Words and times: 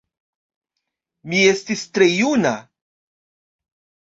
Mi 1.33 1.43
estis 1.51 1.85
tre 1.99 2.09
juna. 2.23 2.55